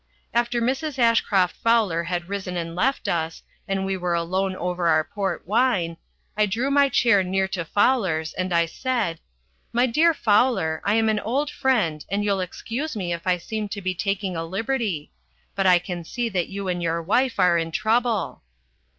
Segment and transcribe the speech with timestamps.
[0.33, 0.97] After Mrs.
[0.97, 5.95] Ashcroft Fowler had risen and left us, and we were alone over our port wine,
[6.35, 9.19] I drew my chair near to Fowler's and I said,
[9.71, 13.79] "My dear Fowler, I'm an old friend and you'll excuse me if I seem to
[13.79, 15.11] be taking a liberty.
[15.53, 18.41] But I can see that you and your wife are in trouble."